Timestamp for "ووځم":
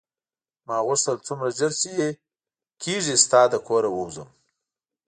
3.91-4.29